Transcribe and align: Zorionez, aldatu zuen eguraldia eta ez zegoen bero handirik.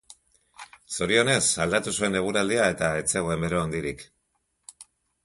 Zorionez, 0.99 1.41
aldatu 1.65 1.93
zuen 2.01 2.17
eguraldia 2.21 2.65
eta 2.77 2.89
ez 3.03 3.05
zegoen 3.17 3.47
bero 3.47 3.61
handirik. 3.67 4.03